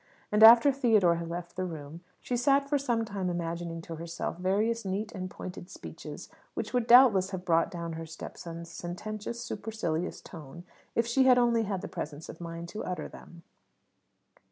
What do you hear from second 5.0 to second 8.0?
and pointed speeches which would doubtless have brought down